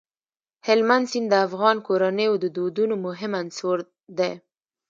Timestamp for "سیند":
1.11-1.27